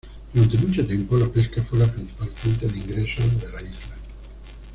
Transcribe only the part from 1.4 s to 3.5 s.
fue la principal fuente de ingresos